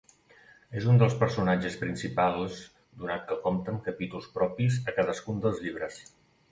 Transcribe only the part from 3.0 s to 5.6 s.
donat que compta amb capítols propis a cadascun